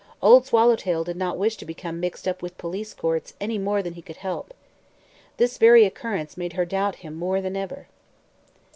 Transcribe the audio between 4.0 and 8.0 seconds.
could help. This very occurrence made her doubt him more than ever.